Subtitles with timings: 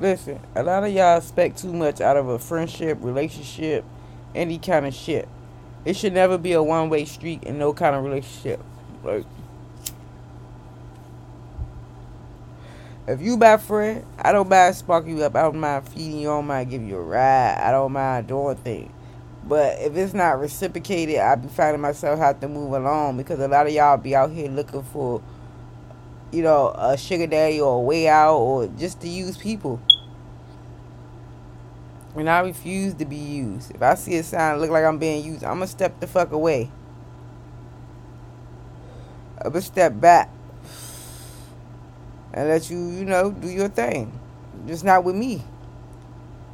[0.00, 3.84] Listen, a lot of y'all expect too much out of a friendship, relationship,
[4.34, 5.28] any kind of shit.
[5.84, 8.64] It should never be a one way street in no kind of relationship.
[9.04, 9.26] Like,
[13.06, 15.36] if you my friend, I don't mind sparking you up.
[15.36, 16.30] I don't mind feeding you.
[16.30, 17.60] I don't mind giving you a ride.
[17.62, 18.90] I don't mind doing things.
[19.44, 23.48] But if it's not reciprocated, I be finding myself have to move along because a
[23.48, 25.22] lot of y'all be out here looking for,
[26.32, 29.80] you know, a sugar daddy or a way out or just to use people.
[32.14, 33.74] And I refuse to be used.
[33.74, 36.32] If I see a sign look like I'm being used, I'm gonna step the fuck
[36.32, 36.70] away.
[39.38, 40.30] I'm gonna step back
[42.32, 44.18] and let you, you know, do your thing.
[44.66, 45.42] Just not with me.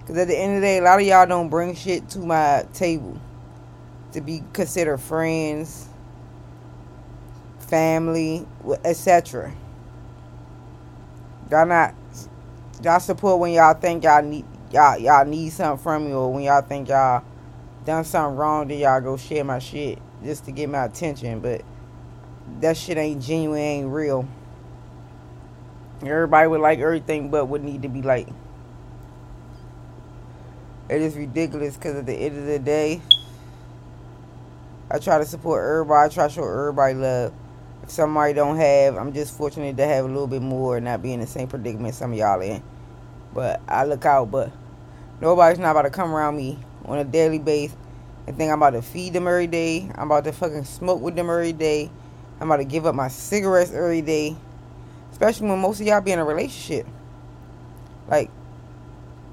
[0.00, 2.20] Because at the end of the day, a lot of y'all don't bring shit to
[2.20, 3.20] my table
[4.12, 5.88] to be considered friends,
[7.58, 8.46] family,
[8.84, 9.52] etc.
[11.50, 11.94] Y'all not,
[12.82, 16.42] y'all support when y'all think y'all need, y'all y'all need something from me, or when
[16.42, 17.22] y'all think y'all
[17.84, 21.38] done something wrong, then y'all go share my shit just to get my attention.
[21.40, 21.62] But
[22.60, 24.26] that shit ain't genuine, ain't real.
[26.02, 28.28] Everybody would like everything, but would need to be like.
[30.88, 33.00] It is ridiculous because at the end of the day,
[34.90, 36.10] I try to support everybody.
[36.10, 37.32] I try to show everybody love.
[37.86, 41.12] Somebody don't have, I'm just fortunate to have a little bit more and not be
[41.12, 42.62] in the same predicament some of y'all in.
[43.32, 44.50] But I look out, but
[45.20, 47.76] nobody's not about to come around me on a daily basis
[48.26, 49.88] and think I'm about to feed them every day.
[49.94, 51.90] I'm about to fucking smoke with them every day.
[52.40, 54.36] I'm about to give up my cigarettes every day.
[55.12, 56.86] Especially when most of y'all be in a relationship.
[58.08, 58.30] Like,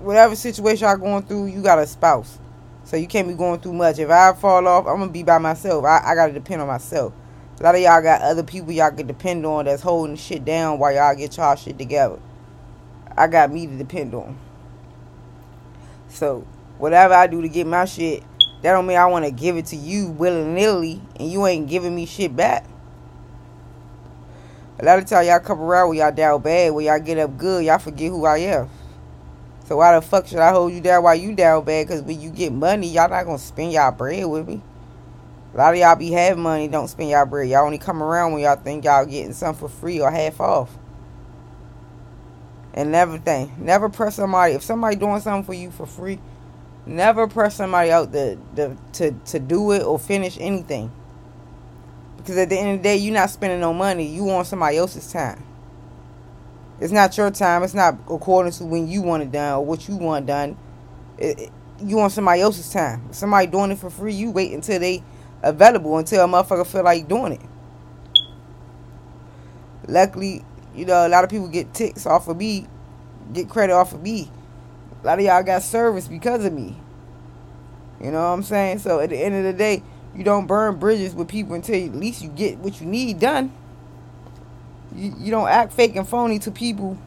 [0.00, 2.38] whatever situation y'all going through, you got a spouse.
[2.84, 3.98] So you can't be going through much.
[3.98, 5.84] If I fall off, I'm gonna be by myself.
[5.84, 7.12] I, I gotta depend on myself.
[7.60, 10.78] A lot of y'all got other people y'all can depend on that's holding shit down
[10.78, 12.18] while y'all get y'all shit together.
[13.14, 14.38] I got me to depend on.
[16.08, 16.46] So
[16.78, 18.22] whatever I do to get my shit,
[18.62, 21.68] that don't mean I want to give it to you willy nilly, and you ain't
[21.68, 22.64] giving me shit back.
[24.78, 27.36] A lot of time y'all come around when y'all down bad, when y'all get up
[27.36, 28.70] good, y'all forget who I am.
[29.66, 31.88] So why the fuck should I hold you down while you down bad?
[31.88, 34.62] Cause when you get money, y'all not gonna spend y'all bread with me.
[35.52, 37.48] A lot of y'all be having money, don't spend y'all bread.
[37.48, 40.70] Y'all only come around when y'all think y'all getting something for free or half off.
[42.72, 44.54] And never think, never press somebody.
[44.54, 46.20] If somebody doing something for you for free,
[46.86, 50.92] never press somebody out to to to, to do it or finish anything.
[52.16, 54.06] Because at the end of the day, you're not spending no money.
[54.06, 55.42] You want somebody else's time.
[56.78, 57.62] It's not your time.
[57.64, 60.56] It's not according to when you want it done or what you want done.
[61.18, 63.06] It, it, you want somebody else's time.
[63.10, 65.02] If somebody doing it for free, you wait until they
[65.42, 67.40] available until a motherfucker feel like doing it.
[69.88, 72.66] Luckily, you know, a lot of people get ticks off of me,
[73.32, 74.30] get credit off of me.
[75.02, 76.76] A lot of y'all got service because of me.
[78.00, 78.78] You know what I'm saying?
[78.80, 79.82] So at the end of the day,
[80.14, 83.52] you don't burn bridges with people until at least you get what you need done.
[84.94, 86.98] You, you don't act fake and phony to people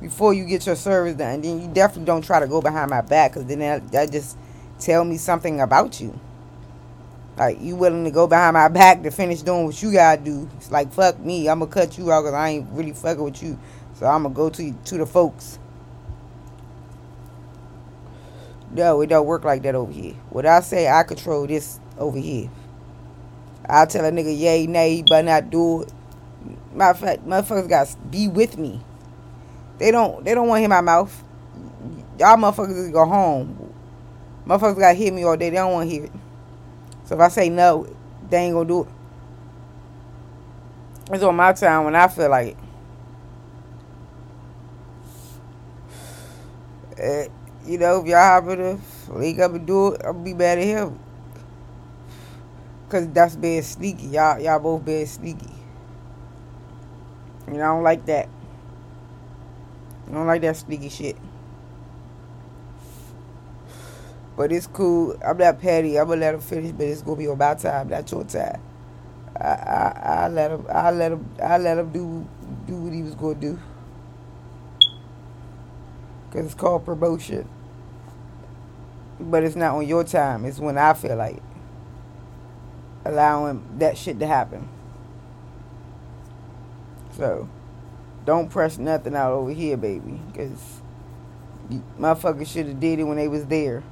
[0.00, 1.36] before you get your service done.
[1.36, 4.12] And then you definitely don't try to go behind my back because then that, that
[4.12, 4.36] just
[4.78, 6.18] tell me something about you.
[7.36, 10.48] Like you willing to go behind my back to finish doing what you gotta do.
[10.56, 11.48] It's like fuck me.
[11.48, 13.58] I'm gonna cut you out because I ain't really fucking with you.
[13.94, 15.58] So I'm gonna go to to the folks.
[18.70, 20.14] No, it don't work like that over here.
[20.30, 22.50] What I say, I control this over here.
[23.68, 25.92] I tell a nigga yay, nay, but not do it.
[26.78, 28.80] Of fact, motherfuckers got to be with me.
[29.78, 30.24] They don't.
[30.24, 31.24] They don't want to hear my mouth.
[32.18, 33.72] Y'all motherfuckers go home.
[34.46, 35.50] Motherfuckers got to hear me all day.
[35.50, 36.12] They don't want to hear it.
[37.06, 37.86] So if I say no,
[38.28, 38.88] they ain't gonna do it.
[41.12, 42.56] It's on my time when I feel like
[46.98, 47.30] it.
[47.30, 47.30] Uh,
[47.64, 48.78] you know, if y'all happen to
[49.12, 50.98] link up and do it, I'll be mad at him.
[52.88, 54.06] Cause that's being sneaky.
[54.06, 55.52] Y'all y'all both being sneaky.
[57.46, 58.28] And I don't like that.
[60.08, 61.16] I don't like that sneaky shit.
[64.36, 65.16] But it's cool.
[65.24, 65.98] I'm not petty.
[65.98, 68.60] I'm gonna let him finish, but it's gonna be on my time, not your time.
[69.34, 72.28] I I I let him I let him I let him do
[72.66, 73.58] do what he was gonna do.
[76.30, 77.48] Cause it's called promotion.
[79.18, 80.44] But it's not on your time.
[80.44, 81.42] It's when I feel like
[83.06, 84.68] allowing that shit to happen.
[87.16, 87.48] So,
[88.26, 90.82] don't press nothing out over here, baby, because
[91.98, 93.82] motherfuckers should have did it when they was there.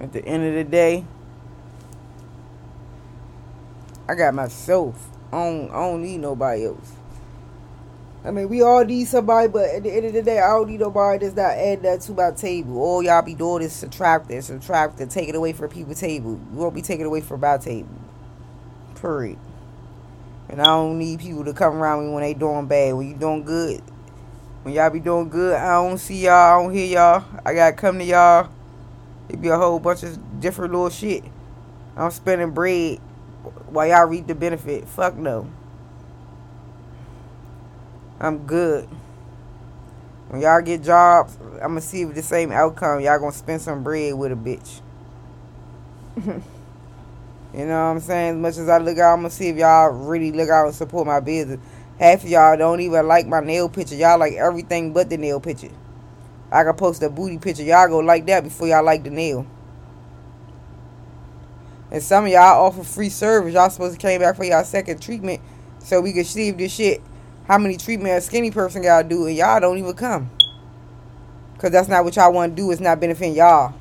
[0.00, 1.04] At the end of the day,
[4.08, 5.08] I got myself.
[5.32, 6.92] I don't, I don't need nobody else.
[8.24, 10.70] I mean, we all need somebody, but at the end of the day, I don't
[10.70, 12.78] need nobody that's not adding that to my table.
[12.78, 16.40] All y'all be doing is subtract this, subtract it, take it away from people's table.
[16.52, 17.94] You won't be taking away from my table.
[18.94, 19.38] Period.
[20.48, 22.94] And I don't need people to come around me when they doing bad.
[22.94, 23.82] When you doing good,
[24.62, 27.24] when y'all be doing good, I don't see y'all, I don't hear y'all.
[27.44, 28.48] I gotta come to y'all.
[29.28, 31.24] It be a whole bunch of different little shit.
[31.96, 32.98] I'm spending bread
[33.68, 34.86] while y'all reap the benefit.
[34.88, 35.50] Fuck no.
[38.20, 38.88] I'm good.
[40.28, 43.00] When y'all get jobs, I'm gonna see if the same outcome.
[43.00, 44.80] Y'all gonna spend some bread with a bitch.
[46.24, 46.32] you
[47.52, 48.36] know what I'm saying?
[48.36, 50.74] As much as I look out, I'm gonna see if y'all really look out and
[50.74, 51.60] support my business.
[51.98, 53.94] Half of y'all don't even like my nail picture.
[53.94, 55.70] Y'all like everything but the nail picture.
[56.54, 57.64] I can post a booty picture.
[57.64, 59.44] Y'all go like that before y'all like the nail.
[61.90, 63.54] And some of y'all offer free service.
[63.54, 65.40] Y'all supposed to came back for y'all second treatment
[65.80, 67.02] so we could see if this shit
[67.48, 70.30] how many treatment a skinny person gotta do, and y'all don't even come.
[71.58, 72.70] Cause that's not what y'all want to do.
[72.70, 73.74] It's not benefiting y'all.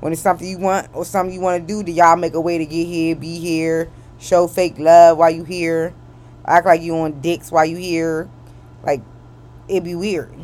[0.00, 2.40] When it's something you want or something you want to do, do y'all make a
[2.40, 3.88] way to get here, be here,
[4.18, 5.94] show fake love while you here,
[6.44, 8.28] act like you on dicks while you here,
[8.82, 9.00] like
[9.68, 10.34] it'd be weird.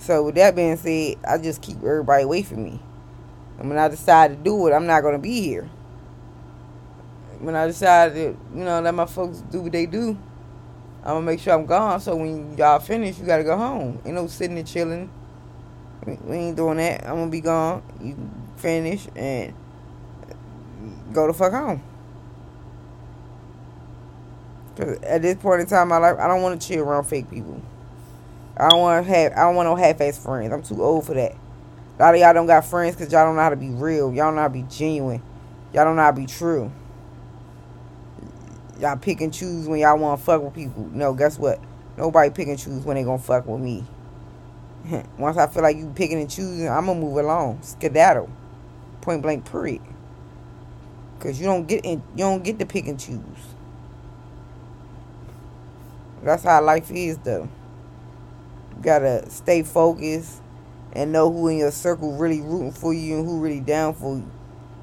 [0.00, 2.80] So with that being said, I just keep everybody away from me.
[3.58, 5.68] And when I decide to do it, I'm not gonna be here.
[7.38, 10.16] When I decide to, you know, let my folks do what they do,
[11.02, 12.00] I'm gonna make sure I'm gone.
[12.00, 14.00] So when y'all finish, you gotta go home.
[14.06, 15.10] Ain't no sitting and chilling.
[16.06, 17.06] We ain't doing that.
[17.06, 17.82] I'm gonna be gone.
[18.00, 18.16] You
[18.56, 19.52] finish and
[21.12, 21.82] go the fuck home.
[24.76, 27.28] Cause at this point in time my life, I don't want to chill around fake
[27.28, 27.60] people.
[28.56, 29.32] I don't want to have.
[29.32, 30.52] I don't want no half-ass friends.
[30.52, 31.32] I'm too old for that.
[31.32, 34.12] A lot of y'all don't got friends because y'all don't know how to be real.
[34.12, 35.22] Y'all don't know how to be genuine.
[35.72, 36.72] Y'all don't know how to be true
[38.80, 40.88] y'all pick and choose when y'all want to fuck with people.
[40.92, 41.60] No, guess what?
[41.96, 43.84] Nobody pick and choose when they gonna fuck with me.
[45.18, 47.62] Once I feel like you picking and choosing, I'm gonna move along.
[47.62, 48.30] Skedaddle.
[49.02, 49.82] Point blank period.
[51.20, 53.20] Cause you don't get in, you don't get to pick and choose.
[56.22, 57.48] That's how life is though.
[58.82, 60.42] Gotta stay focused
[60.92, 64.16] and know who in your circle really rooting for you and who really down for
[64.16, 64.30] you.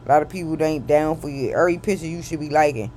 [0.05, 1.51] A lot of people ain't down for you.
[1.51, 2.91] Every picture you should be liking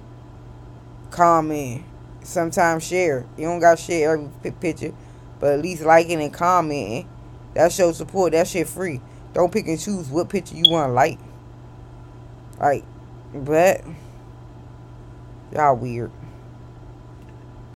[1.10, 1.82] comment,
[2.22, 3.26] sometimes share.
[3.36, 4.94] You don't got to share every picture,
[5.38, 7.08] but at least liking and commenting.
[7.54, 8.32] That shows support.
[8.32, 9.00] That shit free.
[9.32, 11.18] Don't pick and choose what picture you want to like.
[12.58, 12.84] Like,
[13.34, 13.82] but
[15.52, 16.10] y'all weird.